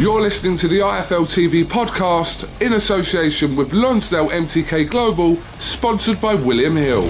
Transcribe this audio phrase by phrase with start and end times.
[0.00, 6.34] You're listening to the IFL TV podcast in association with Lonsdale MTK Global, sponsored by
[6.34, 7.02] William Hill.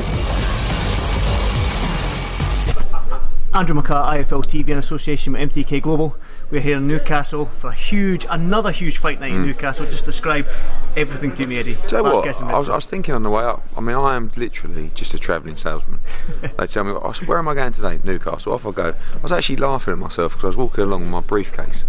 [3.52, 6.16] Andrew McCart, IFL TV in association with MTK Global.
[6.50, 9.46] We're here in Newcastle for a huge, another huge fight night in hmm.
[9.48, 9.84] Newcastle.
[9.84, 10.48] Just describe
[10.96, 11.74] everything to me, Eddie.
[11.74, 12.26] Do you know what?
[12.40, 12.70] I was.
[12.70, 13.68] I was thinking on the way up.
[13.76, 16.00] I mean, I am literally just a travelling salesman.
[16.58, 18.00] they tell me, "Oh, where am I going today?
[18.02, 18.54] Newcastle.
[18.54, 18.94] Off I go.
[19.14, 21.84] I was actually laughing at myself because I was walking along with my briefcase.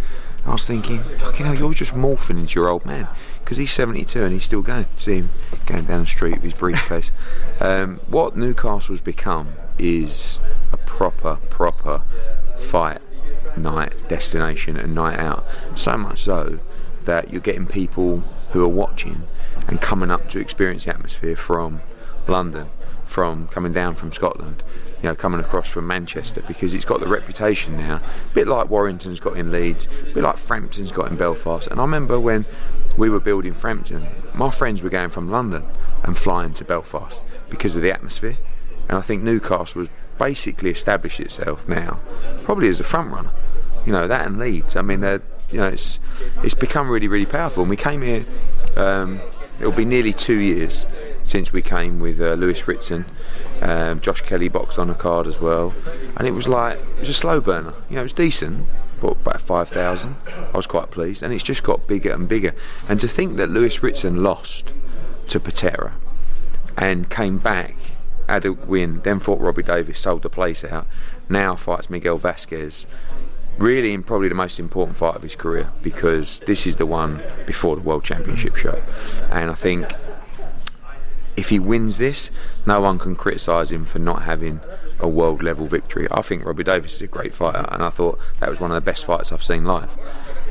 [0.50, 3.08] I was thinking, fucking hell, you're just morphing into your old man
[3.44, 4.88] because he's 72 and he's still going.
[4.98, 5.30] See him
[5.68, 7.12] going down the street with his briefcase.
[7.60, 10.40] um, what Newcastle's become is
[10.72, 12.04] a proper, proper
[12.58, 13.00] fight
[13.56, 15.46] night destination and night out.
[15.76, 16.58] So much so
[17.06, 19.28] that you're getting people who are watching
[19.68, 21.84] and coming up to experience the atmosphere from
[22.28, 22.70] London,
[23.06, 24.64] from coming down from Scotland,
[25.02, 28.70] you know, coming across from Manchester because it's got the reputation now, a bit like
[28.70, 31.68] Warrington's got in Leeds, a bit like Frampton's got in Belfast.
[31.68, 32.46] And I remember when
[32.98, 35.64] we were building Frampton, my friends were going from London
[36.04, 38.38] and flying to Belfast because of the atmosphere.
[38.90, 42.02] And I think Newcastle has basically established itself now,
[42.44, 43.32] probably as a front runner.
[43.86, 44.76] You know that and Leeds.
[44.76, 46.00] I mean, they're you know it's
[46.44, 47.64] it's become really really powerful.
[47.64, 48.26] And we came here.
[48.76, 49.22] Um,
[49.60, 50.86] it'll be nearly two years
[51.30, 53.06] since we came with uh, Lewis Ritson.
[53.62, 55.76] Um, Josh Kelly boxed on a card as well,
[56.18, 57.74] and it was like it was a slow burner.
[57.90, 58.68] You know, it was decent.
[59.00, 62.54] But about five thousand, I was quite pleased, and it's just got bigger and bigger.
[62.90, 64.74] And to think that Lewis Ritson lost
[65.28, 65.94] to Patera
[66.78, 67.76] and came back,
[68.28, 70.88] had a win, then fought Robbie Davies, sold the place out,
[71.30, 72.88] now fights Miguel Vasquez.
[73.58, 77.22] Really, in probably the most important fight of his career because this is the one
[77.46, 78.82] before the World Championship show.
[79.32, 79.86] And I think
[81.40, 82.30] if he wins this,
[82.66, 84.60] no one can criticise him for not having
[85.00, 86.06] a world level victory.
[86.12, 88.76] I think Robbie Davies is a great fighter, and I thought that was one of
[88.76, 89.98] the best fights I've seen live.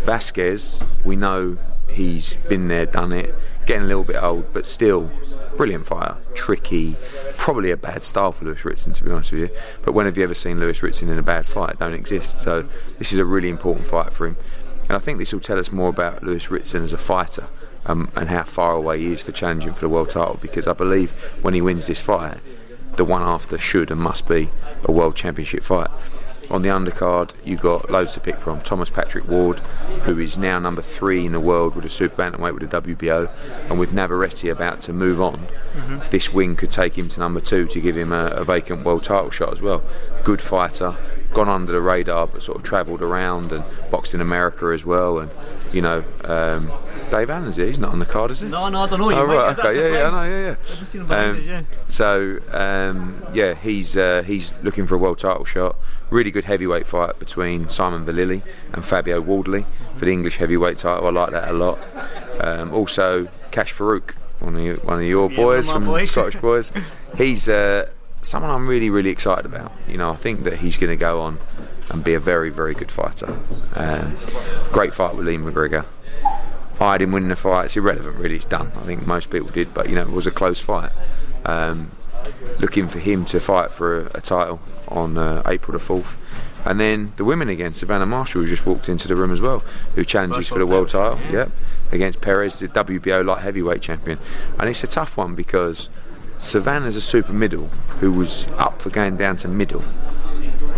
[0.05, 1.59] Vasquez, we know
[1.91, 3.35] he's been there, done it,
[3.67, 5.13] getting a little bit old, but still
[5.59, 6.97] brilliant fighter, tricky,
[7.37, 9.51] probably a bad style for Lewis Ritson to be honest with you.
[9.83, 11.75] But when have you ever seen Lewis Ritson in a bad fight?
[11.75, 12.41] It don't exist.
[12.41, 12.67] So
[12.99, 14.39] this is a really important fight for him.
[14.85, 17.49] And I think this will tell us more about Lewis Ritson as a fighter
[17.89, 20.39] um, and how far away he is for challenging for the world title.
[20.41, 21.11] Because I believe
[21.43, 22.39] when he wins this fight,
[22.97, 24.51] the one after should and must be
[24.85, 25.91] a world championship fight.
[26.51, 28.63] On the undercard, you've got loads to pick from.
[28.63, 29.61] Thomas Patrick Ward,
[30.05, 33.31] who is now number three in the world with a super bantamweight with the WBO,
[33.69, 35.47] and with Navarrete about to move on,
[36.11, 39.05] this win could take him to number two to give him a, a vacant world
[39.05, 39.83] title shot as well.
[40.25, 40.97] Good fighter,
[41.33, 45.19] gone under the radar, but sort of travelled around and boxed in America as well.
[45.19, 45.31] And
[45.73, 46.73] you know, um,
[47.11, 47.67] Dave Allen's here.
[47.67, 48.49] He's not on the card, is he?
[48.49, 49.11] No, no, I don't know.
[49.11, 51.17] You Oh, right, okay, yeah, yeah, I know, yeah, I've just seen yeah.
[51.17, 51.63] Um, yeah.
[51.89, 55.77] So um, yeah, he's uh, he's looking for a world title shot.
[56.11, 59.67] Really good heavyweight fight between Simon Vallily and Fabio Wardley
[59.97, 61.07] for the English heavyweight title.
[61.07, 61.79] I like that a lot.
[62.41, 66.11] Um, also, Kash Farooq, one of you, one of your boys of from boys.
[66.11, 66.73] Scottish boys.
[67.17, 67.91] He's uh,
[68.23, 69.73] someone I'm really really excited about.
[69.87, 71.39] You know, I think that he's going to go on
[71.91, 73.39] and be a very very good fighter.
[73.75, 74.17] Um,
[74.73, 75.85] great fight with Lee McGregor.
[76.81, 77.67] I had him winning the fight.
[77.67, 78.37] It's irrelevant, really.
[78.37, 78.71] It's done.
[78.77, 80.93] I think most people did, but you know, it was a close fight.
[81.45, 81.91] Um,
[82.59, 86.17] looking for him to fight for a, a title on uh, April the fourth,
[86.65, 87.75] and then the women again.
[87.75, 89.61] Savannah Marshall who just walked into the room as well,
[89.95, 91.19] who challenges for the world title.
[91.27, 91.33] yeah.
[91.33, 91.51] Yep,
[91.93, 94.19] against Peres, the WBO light heavyweight champion,
[94.59, 95.89] and it's a tough one because
[96.39, 97.67] Savannah's a super middle
[98.01, 99.83] who was up for going down to middle,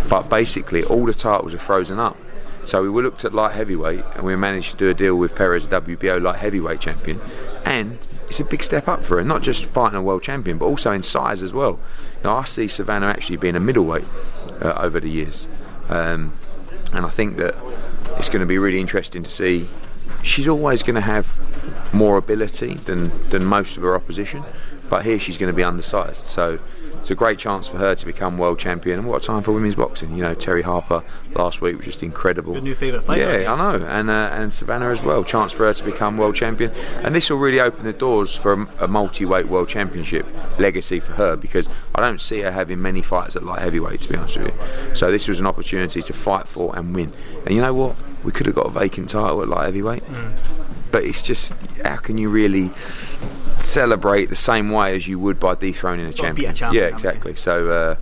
[0.09, 2.17] but basically all the titles are frozen up.
[2.63, 5.67] So we looked at light heavyweight and we managed to do a deal with Peres,
[5.67, 7.21] WBO light heavyweight champion,
[7.65, 7.97] and
[8.27, 9.23] it's a big step up for her.
[9.23, 11.79] Not just fighting a world champion, but also in size as well.
[12.23, 14.05] Know, I see Savannah actually being a middleweight
[14.61, 15.47] uh, over the years,
[15.89, 16.33] um,
[16.93, 17.55] and I think that
[18.17, 19.67] it's going to be really interesting to see.
[20.23, 21.35] She's always going to have
[21.93, 24.43] more ability than than most of her opposition,
[24.91, 26.25] but here she's going to be undersized.
[26.25, 26.59] So
[26.99, 28.99] it's a great chance for her to become world champion.
[28.99, 30.15] And what a time for women's boxing!
[30.17, 31.01] You know, Terri Harper
[31.33, 32.53] last week was just incredible.
[32.53, 33.41] Your new favourite fighter.
[33.41, 33.53] Yeah.
[33.53, 35.23] I know, and uh, and Savannah as well.
[35.23, 36.71] Chance for her to become world champion,
[37.03, 40.27] and this will really open the doors for a, a multi-weight world championship
[40.59, 44.01] legacy for her because I don't see her having many fights at light heavyweight.
[44.01, 47.13] To be honest with you, so this was an opportunity to fight for and win.
[47.45, 47.95] And you know what?
[48.25, 50.03] We could have got a vacant title at light heavyweight,
[50.91, 51.53] but it's just
[51.83, 52.73] how can you really
[53.61, 56.51] celebrate the same way as you would by dethroning a champion?
[56.51, 57.35] a champion, yeah, exactly.
[57.35, 57.95] So uh,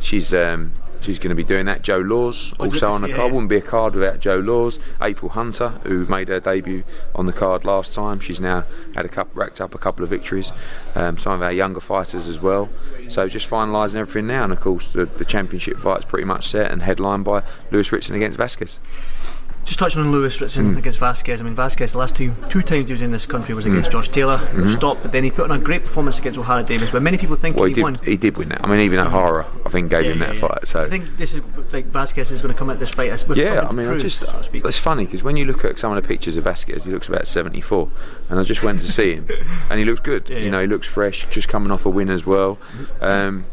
[0.00, 0.32] she's.
[0.34, 1.82] Um, She's going to be doing that.
[1.82, 3.18] Joe Laws Oh, also on the card.
[3.20, 3.24] yeah.
[3.26, 4.80] Wouldn't be a card without Joe Laws.
[5.00, 6.82] April Hunter, who made her debut
[7.14, 8.64] on the card last time, she's now
[8.96, 10.52] had a couple, racked up a couple of victories.
[10.96, 12.68] Um, some of our younger fighters as well.
[13.06, 16.72] So just finalising everything now, and of course the, the championship fight's pretty much set
[16.72, 18.80] and headlined by Lewis Ritson against Vasquez.
[19.64, 20.78] Just touching on Lewis Ritson Mm.
[20.78, 21.42] against Vasquez.
[21.42, 23.90] I mean, Vasquez, the last two two times he was in this country was against
[23.90, 24.70] Josh Taylor, Mm-hmm.
[24.70, 27.36] stopped, but then he put on a great performance against Ohara Davies, where many people
[27.36, 27.94] think Well, he, he won.
[27.94, 28.04] did.
[28.08, 28.64] He did win that.
[28.64, 30.40] I mean, even Ohara, I think, gave Yeah, him yeah, that yeah.
[30.40, 30.68] fight.
[30.68, 33.26] So I think this is like Vasquez is going to come at this fight as
[33.34, 36.02] Yeah, I mean, I just so it's funny because when you look at some of
[36.02, 37.90] the pictures of Vasquez, he looks about 74,
[38.30, 39.26] and I just went to see him,
[39.68, 40.30] and he looks good.
[40.38, 42.58] You know, he looks fresh, just coming off a win as well.
[43.02, 43.44] Um,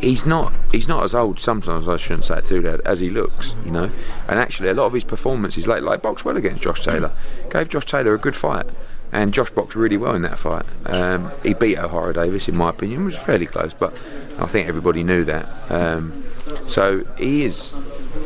[0.00, 1.38] he's not he's not as old.
[1.38, 3.54] Sometimes I shouldn't say it too loud as he looks.
[3.64, 3.90] You know,
[4.28, 7.12] and actually a lot of his performances, like like boxed well against Josh Taylor,
[7.50, 8.66] gave Josh Taylor a good fight.
[9.12, 10.64] And Josh boxed really well in that fight.
[10.86, 13.02] Um, he beat Ohara Davies, in my opinion.
[13.02, 13.96] It was fairly close, but
[14.40, 15.46] I think everybody knew that.
[15.70, 16.24] Um,
[16.66, 17.74] so he is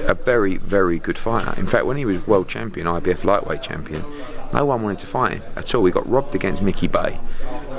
[0.06, 1.58] a very, very good fighter.
[1.60, 4.02] In fact, when he was world champion, IBF lightweight champion,
[4.54, 5.84] no one wanted to fight him at all.
[5.84, 7.20] He got robbed against Mickey Bey.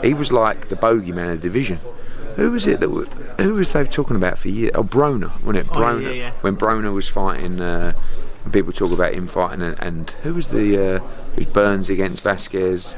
[0.03, 1.79] He was like the bogeyman of the division.
[2.39, 2.89] Who was it that
[3.39, 4.71] who was they talking about for years?
[4.73, 5.67] Oh, Broner, wasn't it?
[5.73, 6.31] Oh, yeah, yeah, yeah.
[6.39, 7.91] When Broner was fighting, uh,
[8.45, 11.03] and people talk about him fighting, and, and who was the uh,
[11.35, 12.95] was Burns against Vasquez.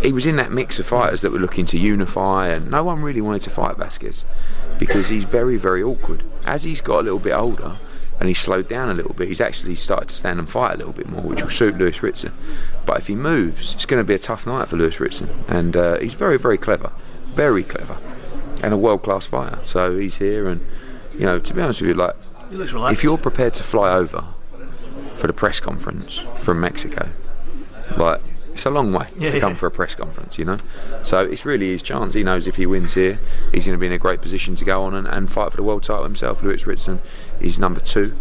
[0.00, 3.02] He was in that mix of fighters that were looking to unify, and no one
[3.02, 4.24] really wanted to fight Vasquez
[4.78, 6.24] because he's very, very awkward.
[6.46, 7.76] As he's got a little bit older
[8.18, 10.76] and he's slowed down a little bit, he's actually started to stand and fight a
[10.78, 12.32] little bit more, which will suit Lewis Ritson.
[12.86, 15.76] But if he moves, it's going to be a tough night for Lewis Ritson, and
[15.76, 16.90] uh, he's very, very clever,
[17.28, 17.98] very clever,
[18.62, 19.60] and a world-class fighter.
[19.64, 20.64] So he's here, and
[21.14, 22.14] you know, to be honest with you, like
[22.50, 22.98] he looks relaxed.
[22.98, 24.24] if you're prepared to fly over
[25.16, 27.08] for the press conference from Mexico,
[27.96, 28.20] like
[28.52, 29.58] it's a long way Yeah, to come yeah.
[29.58, 30.58] for a press conference, you know.
[31.02, 32.14] So it's really his chance.
[32.14, 33.18] He knows if he wins here,
[33.52, 35.56] he's going to be in a great position to go on and, and fight for
[35.56, 36.42] the world title himself.
[36.42, 37.00] Lewis Ritson
[37.40, 38.14] is number two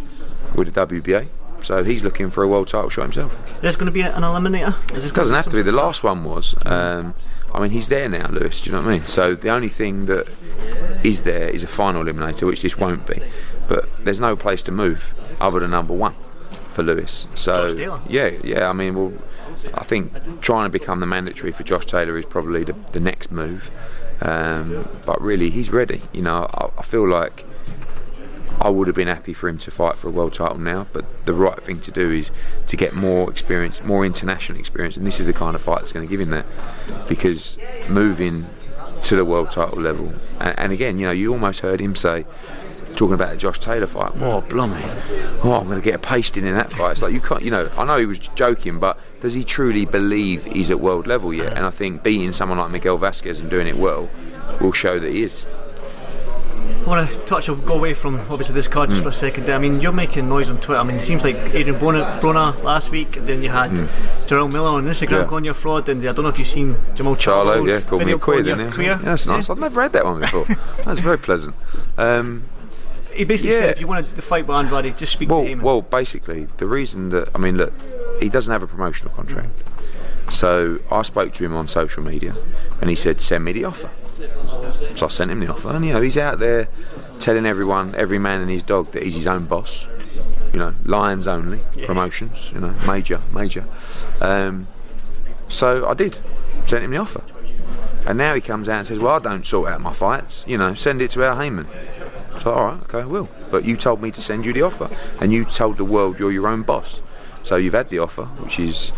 [0.56, 1.28] with the WBA,
[1.62, 3.38] so he's looking for a world title shot himself.
[3.62, 4.76] There's going to be an eliminator.
[4.96, 5.62] It doesn't have to be.
[5.62, 6.56] The last one was.
[6.66, 7.14] Um,
[7.54, 8.62] I mean, he's there now, Lewis.
[8.62, 9.08] Do you know what I mean?
[9.08, 10.28] So the only thing that
[11.04, 13.22] is there is a final eliminator, which this won't be.
[13.68, 16.16] But there's no place to move other than number one
[16.72, 17.28] for Lewis.
[17.36, 18.70] So yeah, yeah.
[18.70, 19.14] I mean, well,
[19.74, 23.32] I think trying to become the mandatory for Josh Taylor is probably the, the next
[23.32, 23.70] move.
[24.22, 26.02] Um, but really, he's ready.
[26.14, 27.46] You know, I, I feel like
[28.62, 31.06] I would have been happy for him to fight for a world title now, but
[31.26, 32.32] the right thing to do is
[32.68, 35.92] to get more experience, more international experience, and this is the kind of fight that's
[35.92, 36.46] going to give him that.
[37.08, 37.58] Because
[37.90, 38.46] moving
[39.04, 42.26] to the world title level, and, and again, you know, you almost heard him say,
[42.96, 44.84] talking about the Josh Taylor fight, "Whoa, blummy!
[45.44, 47.50] Oh, I'm going to get a pasting in that fight." It's like you can't, you
[47.52, 47.72] know.
[47.78, 51.54] I know he was joking, but does he truly believe he's at world level yet?
[51.54, 54.10] And I think beating someone like Miguel Vasquez and doing it well
[54.60, 55.48] will show that he is.
[56.72, 59.16] I want to touch or go away from obviously this card just for a mm.
[59.16, 59.50] second.
[59.50, 60.80] I mean, you're making noise on Twitter.
[60.80, 63.88] I mean, it seems like Adrien Broner, Broner last week, then you had mm.
[64.28, 65.22] Jarrell Miller on Instagram.
[65.22, 65.26] Yeah.
[65.26, 68.06] calling you a fraud, and I don't know if you've seen Jermall Charlo, yeah, called
[68.06, 68.68] me a queer calling you then.
[68.68, 68.88] Yeah, queer.
[68.88, 69.50] yeah, that's nice.
[69.50, 70.46] I've never read that one before.
[70.86, 71.56] that's very pleasant.
[71.98, 72.46] Um,
[73.14, 73.60] He basically Yeah.
[73.60, 75.62] said if you want to fight with Andrade, just speak well, to him.
[75.62, 77.74] well, basically, the reason that I mean, look,
[78.20, 79.50] he doesn't have a promotional contract.
[79.50, 80.32] Mm.
[80.32, 82.36] So I spoke to him on social media,
[82.80, 83.90] and he said, "Send me the offer."
[84.96, 86.68] So I sent him the offer, and you know, he's out there
[87.20, 89.88] telling everyone, every man and his dog, that he's his own boss.
[90.54, 92.52] You know, Lions only promotions.
[92.54, 93.66] You know, major, major.
[94.20, 94.68] Um,
[95.48, 96.20] so I did,
[96.66, 97.24] sent him the offer.
[98.06, 100.58] And now he comes out and says, Well, I don't sort out my fights, you
[100.58, 101.68] know, send it to Al Haymon.
[102.42, 103.30] So, all right, okay, I will.
[103.52, 106.32] But you told me to send you the offer, and you told the world you're
[106.32, 107.02] your own boss.
[107.44, 108.92] So you've had the offer, which is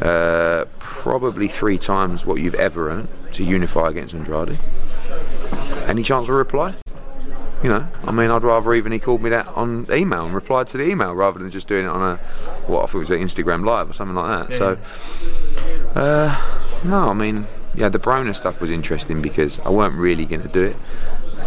[0.00, 4.58] uh, probably three times what you've ever earned to unify against Andrade.
[5.86, 6.74] Any chance of a reply?
[7.62, 10.66] You know, I mean, I'd rather even he called me that on email and replied
[10.68, 12.16] to the email rather than just doing it on a
[12.66, 14.56] what I thought was an Instagram live or something like that.
[14.56, 14.78] So,
[15.94, 20.42] uh, no, I mean, yeah, the Broner stuff was interesting because I weren't really going
[20.42, 20.76] to do it.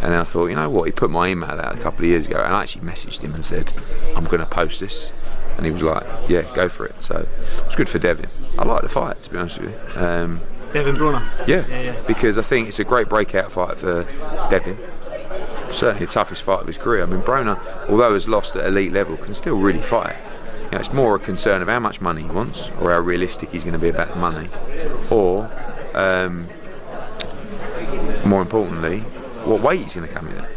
[0.04, 0.84] And then I thought, you know what?
[0.84, 3.34] He put my email out a couple of years ago, and I actually messaged him
[3.34, 3.74] and said,
[4.16, 5.14] I'm going to post this.
[5.58, 6.96] And he was like, yeah, go for it.
[7.02, 7.28] So
[7.66, 8.28] it's good for Devin.
[8.58, 10.02] I like the fight, to be honest with you.
[10.02, 10.42] Um,
[10.74, 11.24] Devin Broner.
[11.48, 12.02] yeah, Yeah, yeah.
[12.08, 14.04] because I think it's a great breakout fight for
[14.50, 14.78] Devin.
[15.70, 17.04] certainly the toughest fight of his career.
[17.04, 20.16] I mean, Broner, although has lost at elite level, can still really fight.
[20.66, 23.52] You know, it's more a concern of how much money he wants, or how realistic
[23.52, 24.50] he's going to be about the money,
[25.12, 25.50] or
[25.94, 26.48] um,
[28.26, 29.00] more importantly,
[29.46, 30.50] what weight he's going to come in at.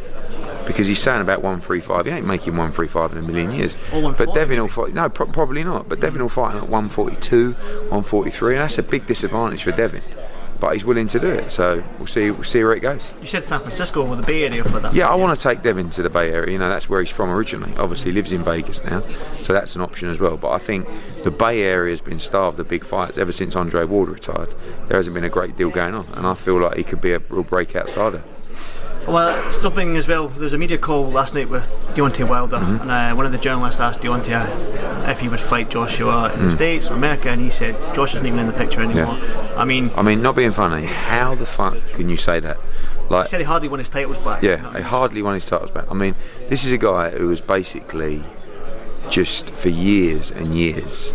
[0.66, 3.76] Because he's saying about 135, he ain't making 135 in a million years.
[3.92, 5.88] But Devin will fight, no, pro- probably not.
[5.88, 10.02] But Devin will fight him at 142, 143, and that's a big disadvantage for Devin.
[10.58, 12.30] But he's willing to do it, so we'll see.
[12.30, 13.11] We'll see where it goes.
[13.20, 14.94] You said San Francisco or the Bay Area for that.
[14.94, 16.50] Yeah, I want to take Devin to the Bay Area.
[16.52, 17.76] You know, that's where he's from originally.
[17.76, 19.02] Obviously, he lives in Vegas now,
[19.42, 20.38] so that's an option as well.
[20.38, 20.88] But I think
[21.25, 24.54] the Bay Area has been starved of big fights ever since Andre Ward retired.
[24.88, 27.12] There hasn't been a great deal going on, and I feel like he could be
[27.12, 28.23] a real breakout starter.
[29.08, 30.28] Well, something as well.
[30.28, 32.82] There was a media call last night with Deontay Wilder, Mm-hmm.
[32.82, 36.44] and uh, one of the journalists asked Deontay if he would fight Joshua in Mm.
[36.46, 39.14] the States or America, and he said Josh isn't even in the picture anymore.
[39.56, 42.58] I mean, I mean, not being funny, how the fuck can you say that?
[43.08, 44.42] Like, he said he hardly won his titles back.
[44.42, 45.84] Yeah, he hardly won his titles back.
[45.88, 46.16] I mean,
[46.48, 48.25] this is a guy who was basically
[49.08, 51.14] just for years and years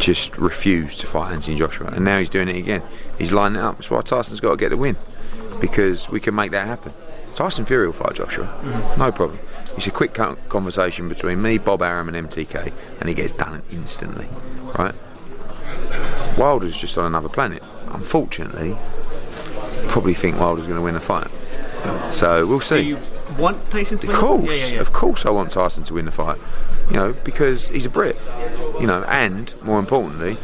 [0.00, 2.82] just refused to fight Anthony Joshua, and now he's doing it again.
[3.16, 3.76] He's lining it up.
[3.76, 4.96] That's why Tyson's got to get the win
[5.60, 6.92] because we can make that happen.
[7.34, 9.00] Tyson Fury will fight Joshua, mm-hmm.
[9.00, 9.38] no problem.
[9.76, 14.28] It's a quick conversation between me, Bob Arum, and MTK, and he gets done instantly,
[14.78, 14.94] right?
[16.38, 17.62] Wilder's just on another planet.
[17.88, 18.76] Unfortunately,
[19.88, 21.28] probably think Wilder's going to win the fight.
[22.12, 22.82] So we'll see.
[22.82, 22.98] Do you
[23.38, 24.20] want Tyson to Of win?
[24.20, 24.80] course, Yeah, yeah, yeah.
[24.80, 26.38] of course, I want Tyson to win the fight.
[26.90, 28.16] You know, because he's a Brit.
[28.80, 30.36] You know, and more importantly,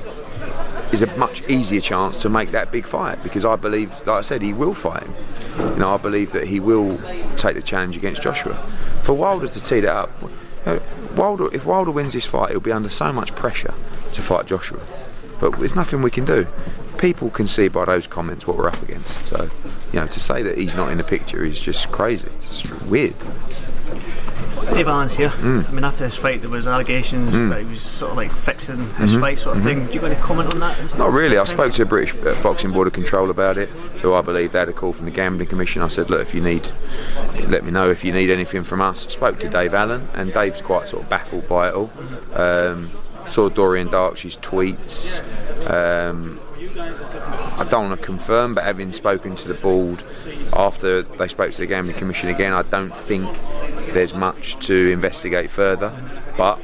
[0.92, 4.20] is a much easier chance to make that big fight because I believe, like I
[4.23, 5.14] said, he will fight him.
[5.59, 6.99] You know, I believe that he will
[7.37, 8.54] take the challenge against Joshua.
[9.02, 10.30] For Wilder to tee that up, you
[10.66, 10.82] know,
[11.16, 13.75] Wilder, if Wilder wins this fight, he'll be under so much pressure
[14.12, 14.80] to fight Joshua.
[15.38, 16.47] But there's nothing we can do.
[16.99, 19.26] People can see by those comments what we're up against.
[19.26, 19.49] So,
[19.92, 22.28] you know, to say that he's not in the picture is just crazy.
[22.40, 23.14] It's weird.
[24.75, 25.31] Dave Allen's here.
[25.31, 25.69] Mm.
[25.69, 28.76] I mean, after his fight, there was allegations that he was sort of like fixing
[28.95, 29.21] his Mm-hmm.
[29.21, 29.87] fight, sort of thing.
[29.87, 30.97] Do you got any comment on that?
[30.99, 31.38] Not really.
[31.38, 33.69] I spoke to a British uh, Boxing Board of Control about it,
[34.02, 35.83] who I believe they had a call from the Gambling Commission.
[35.83, 36.71] I said, look, if you need,
[37.49, 39.00] let me know if you need anything from us.
[39.12, 41.90] Spoke to Dave Allen, and Dave's quite sort of baffled by it all.
[42.35, 42.90] Um,
[43.26, 45.21] saw Dorian Darkshaw's tweets.
[45.71, 46.40] Um,
[46.79, 50.05] I don't want to confirm, but having spoken to the board
[50.55, 53.29] after they spoke to the Gambling Commission again, I don't think
[53.92, 55.92] there's much to investigate further.
[56.37, 56.61] But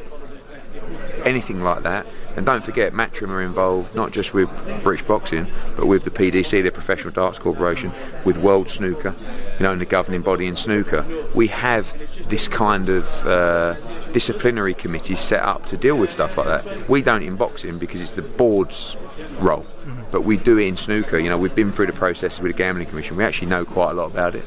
[1.27, 2.07] anything like that.
[2.37, 4.49] And don't forget, Matchroom are involved not just with
[4.83, 7.93] British Boxing, but with the PDC, the Professional Darts Corporation,
[8.25, 9.15] with World Snooker,
[9.59, 11.05] you know, and the governing body in snooker.
[11.35, 11.95] We have
[12.29, 13.75] this kind of uh,
[14.13, 16.89] disciplinary committee set up to deal with stuff like that.
[16.89, 18.97] We don't in boxing because it's the board's
[19.41, 19.67] role,
[20.11, 21.19] but we do it in snooker.
[21.19, 23.17] You know, we've been through the process with the Gambling Commission.
[23.17, 24.45] We actually know quite a lot about it.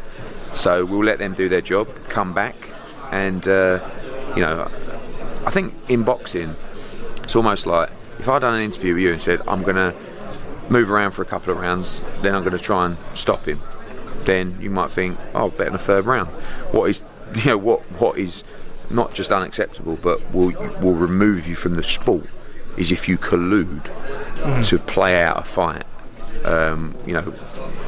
[0.54, 2.56] So we'll let them do their job, come back,
[3.12, 3.88] and uh,
[4.36, 4.70] you know,
[5.46, 6.56] I think in boxing,
[7.24, 7.90] it's almost like
[8.20, 9.96] if I'd done an interview with you and said I'm going to
[10.70, 13.62] move around for a couple of rounds, then I'm going to try and stop him.
[14.26, 16.30] Then you might think, oh, I'll bet in a third round.
[16.72, 17.04] What is,
[17.36, 18.44] you know, what what is
[18.90, 20.52] not just unacceptable, but will
[20.82, 22.26] will remove you from the sport
[22.78, 23.86] is if you collude
[24.64, 25.84] to play out a fight.
[26.46, 27.34] Um, you know,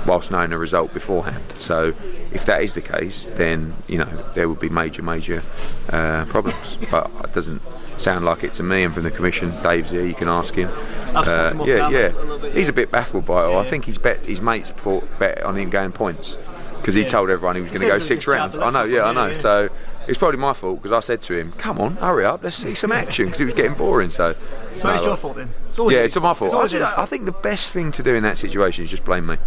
[0.05, 1.43] whilst knowing the result beforehand.
[1.59, 1.93] So,
[2.33, 5.43] if that is the case, then you know there would be major, major
[5.89, 6.77] uh, problems.
[6.89, 7.61] But it doesn't
[7.97, 8.83] sound like it to me.
[8.83, 10.05] And from the commission, Dave's here.
[10.05, 10.69] You can ask him.
[11.13, 12.11] Uh, yeah, yeah.
[12.13, 13.47] a He's a bit baffled by it.
[13.47, 13.59] all.
[13.59, 14.73] I think he's bet his mates
[15.19, 16.37] bet on him going points
[16.81, 17.07] because he Yeah.
[17.07, 18.57] told everyone he was going to go six rounds.
[18.57, 18.83] I know.
[18.83, 19.27] Yeah, I know.
[19.27, 19.33] yeah, yeah.
[19.35, 19.69] So.
[20.07, 22.73] It's probably my fault because I said to him, "Come on, hurry up, let's see
[22.73, 24.09] some action," because it was getting boring.
[24.09, 24.33] So,
[24.79, 25.49] So it's your fault then.
[25.69, 26.55] It's always yeah, it's my fault.
[26.55, 29.27] I, just- I think the best thing to do in that situation is just blame
[29.27, 29.37] me.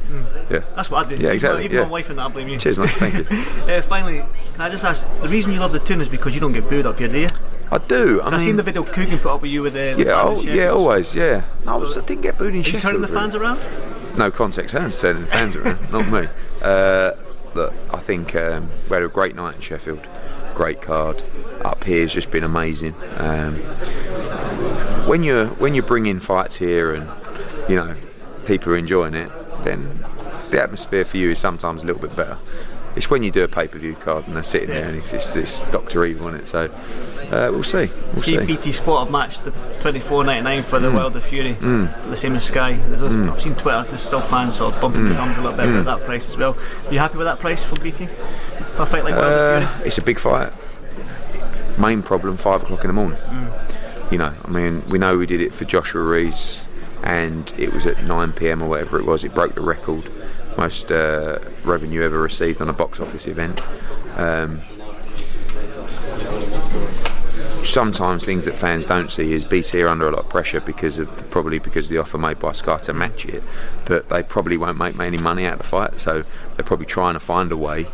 [0.48, 0.60] Yeah.
[0.76, 1.16] That's what I do.
[1.16, 1.82] Yeah, exactly, Even yeah.
[1.82, 2.56] my wife and that, I blame you.
[2.56, 2.88] Cheers, mate.
[2.90, 3.26] Thank you.
[3.74, 4.22] Uh, finally,
[4.52, 6.70] can I just ask, the reason you love the tune is because you don't get
[6.70, 7.28] booed up here, do you?
[7.72, 8.20] I do.
[8.22, 10.40] I mean, I've seen the video Coogan put up with you with the yeah, oh,
[10.40, 11.46] yeah, always, yeah.
[11.66, 13.20] No, I, was, I didn't get booed in Are you turning the really.
[13.20, 13.58] fans around?
[14.16, 16.28] No context, Hearn's turning the fans around, not me.
[16.62, 17.10] Uh,
[17.54, 20.06] look, I think um, we had a great night in Sheffield.
[20.54, 21.22] Great card.
[21.64, 22.94] Up here has just been amazing.
[23.16, 23.54] Um,
[25.06, 27.08] when you're when you're bringing fights here and
[27.68, 27.96] you know
[28.46, 29.30] people are enjoying it,
[29.64, 30.04] then
[30.50, 32.38] the atmosphere for you is sometimes a little bit better.
[32.96, 35.60] It's when you do a pay-per-view card and they're sitting there and it's, it's, it's
[35.72, 36.46] Doctor Evil on it.
[36.46, 36.70] So
[37.32, 37.86] uh, we'll see.
[38.12, 38.46] We'll See, see.
[38.46, 40.82] BT Sport have matched the 24.99 for Mm.
[40.82, 42.74] the Wilder Fury, the same as Sky.
[42.86, 43.82] There's also, I've seen Twitter.
[43.84, 45.08] There's still fans sort of bumping Mm.
[45.08, 46.56] the thumbs a little bit about that price as well.
[46.86, 48.06] Are you happy with that price for BT
[48.76, 49.26] for a fight like Wilder
[49.64, 49.86] Uh, Fury?
[49.88, 50.52] it's a big fight.
[51.78, 53.18] Main problem, five o'clock in the morning.
[54.12, 56.62] You know, I mean, we know we did it for Joshua Ruiz,
[57.02, 58.62] and it was at 9 p.m.
[58.62, 59.24] or whatever it was.
[59.24, 60.08] It broke the record,
[60.58, 63.62] most uh, revenue ever received on a box office event.
[64.16, 64.60] Um,
[67.64, 70.98] sometimes things that fans don't see is BT are under a lot of pressure because
[70.98, 73.42] of probably because of the offer made by Sky to match it
[73.86, 76.00] that they probably won't make any money out of the fight.
[76.00, 76.22] So
[76.56, 77.86] they're probably trying to find a way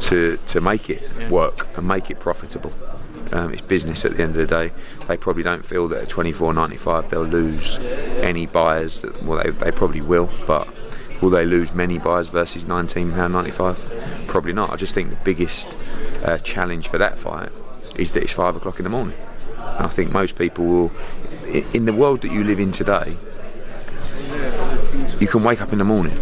[0.00, 2.72] to to make it work and make it profitable.
[3.32, 4.72] Um, it's business at the end of the day.
[5.06, 9.70] They probably don't feel that at 24.95 they'll lose any buyers that well they, they
[9.70, 10.68] probably will but
[11.20, 15.76] will they lose many buyers versus £19.95 probably not I just think the biggest
[16.22, 17.50] uh, challenge for that fight
[17.96, 19.16] is that it's five o'clock in the morning.
[19.56, 20.92] And I think most people will,
[21.74, 23.16] in the world that you live in today,
[25.18, 26.18] you can wake up in the morning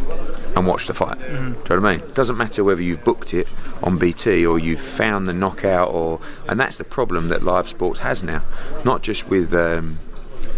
[0.56, 1.18] and watch the fight.
[1.18, 1.52] Mm-hmm.
[1.52, 2.00] Do you know what I mean?
[2.00, 3.46] It doesn't matter whether you've booked it
[3.82, 8.00] on BT or you've found the knockout, or and that's the problem that live sports
[8.00, 8.44] has now.
[8.84, 10.00] Not just with um,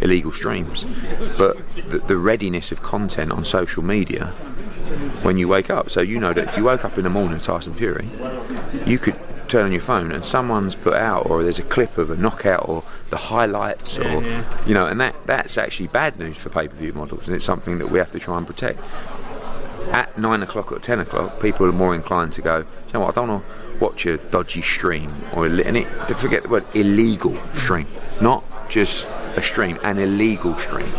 [0.00, 0.84] illegal streams,
[1.36, 1.56] but
[1.90, 4.26] the, the readiness of content on social media
[5.22, 5.90] when you wake up.
[5.90, 8.08] So you know that if you woke up in the morning, Tyson Fury,
[8.86, 9.16] you could
[9.48, 12.68] turn on your phone and someone's put out or there's a clip of a knockout
[12.68, 14.64] or the highlights Yeah, or yeah.
[14.64, 17.88] you know and that that's actually bad news for pay-per-view models and it's something that
[17.88, 18.78] we have to try and protect
[19.90, 22.64] at 9 o'clock or 10 o'clock people are more inclined to go you
[22.94, 26.48] know what I don't want to watch a dodgy stream or and it, forget the
[26.48, 27.88] word illegal stream
[28.20, 30.90] not just a stream an illegal stream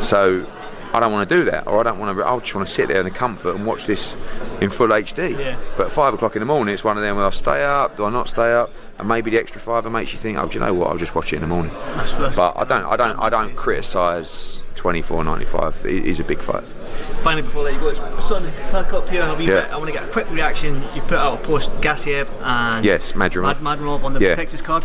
[0.00, 0.44] so
[0.92, 2.24] I don't want to do that, or I don't want to.
[2.24, 4.14] I just want to sit there in the comfort and watch this
[4.60, 5.36] in full HD.
[5.36, 5.58] Yeah.
[5.76, 8.04] But five o'clock in the morning, it's one of them where I stay up, do
[8.04, 10.64] I not stay up, and maybe the extra five makes you think, oh, do you
[10.64, 10.90] know what?
[10.90, 11.72] I'll just watch it in the morning.
[11.96, 15.84] that's- But I don't, I don't, I don't criticise twenty four ninety five.
[15.84, 16.62] It is a big fight.
[17.24, 19.62] Finally, before that, you go, it's sort of back up here and a wee Yeah.
[19.62, 19.70] bit.
[19.72, 20.80] I want to get a quick reaction.
[20.94, 23.60] You put out a post, Gassiev and Yes, Madrimov.
[23.60, 24.36] Mad- Madrimov on the Yeah.
[24.36, 24.84] Texas card.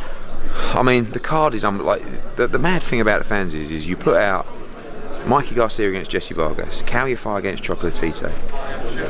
[0.56, 2.04] I mean, the card is um, like
[2.36, 4.48] the, the mad thing about the fans is, is you put out
[5.26, 8.32] Mikey Garcia against Jesse Vargas, Calify against Chocolatito,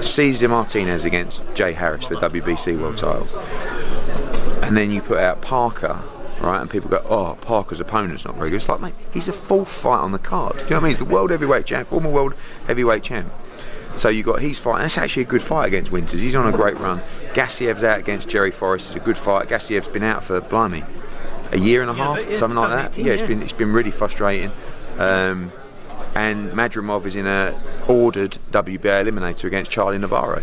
[0.03, 3.27] Cesar Martinez against Jay Harris for WBC World Title,
[4.63, 6.01] and then you put out Parker.
[6.41, 9.33] Right, and people go, "Oh, Parker's opponent's not very good." It's like, mate, he's a
[9.33, 10.53] full fight on the card.
[10.53, 10.89] Do you know what I mean?
[10.91, 12.33] He's the world heavyweight champ, former world
[12.65, 13.29] heavyweight champ.
[13.97, 14.83] So you got he's fighting.
[14.83, 16.21] That's actually a good fight against Winters.
[16.21, 17.01] He's on a great run.
[17.33, 18.87] Gassiev's out against Jerry Forrest.
[18.87, 19.49] It's a good fight.
[19.49, 20.85] Gassiev's been out for blimey,
[21.51, 22.93] a year and a half, yeah, something like that.
[22.93, 24.51] 2018, Yeah, it's been it's been really frustrating.
[24.97, 25.51] Um,
[26.15, 30.41] and Madrimov is in a ordered WBA eliminator against Charlie Navarro.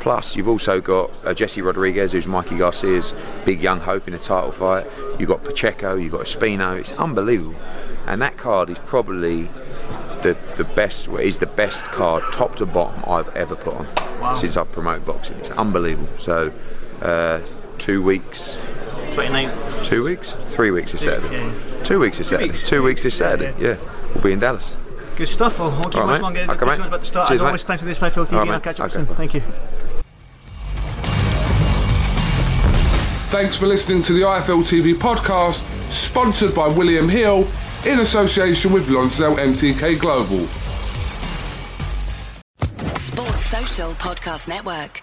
[0.00, 3.12] Plus, you've also got uh, Jesse Rodriguez, who's Mikey Garcia's
[3.44, 4.86] big young hope in a title fight.
[5.18, 6.78] You've got Pacheco, you've got Espino.
[6.78, 7.56] It's unbelievable.
[8.06, 9.48] And that card is probably
[10.22, 13.88] the the best well, is the best card top to bottom I've ever put on
[14.20, 14.34] Wow.
[14.34, 15.36] since I've promoted boxing.
[15.38, 16.08] It's unbelievable.
[16.18, 16.52] So
[17.02, 17.40] uh,
[17.78, 18.56] two weeks,
[19.12, 19.84] 29th.
[19.84, 21.36] two weeks, three weeks this Two weeks, Saturday.
[21.78, 21.82] yeah.
[21.84, 22.50] Two weeks this Saturday.
[22.52, 22.68] weeks.
[22.68, 23.54] Two weeks this Yeah, Saturday.
[23.58, 23.76] Yeah,
[24.14, 24.76] we'll be in Dallas.
[25.16, 25.58] Good stuff.
[25.58, 26.40] Well, I won't keep All much right, longer.
[26.40, 26.46] mate.
[26.48, 27.28] Thanks Okay, so much about the start.
[27.28, 27.66] Cheers, As always, mate.
[27.68, 28.18] thanks for this 5 TV.
[28.18, 29.04] All right, and I'll catch up Okay, soon.
[29.06, 29.14] bye.
[29.14, 29.42] Thank you.
[33.30, 37.46] Thanks for listening to the IFL TV podcast, sponsored by William Hill
[37.84, 40.44] in association with Lonsdale MTK Global.
[42.98, 45.02] Sports Social Podcast Network.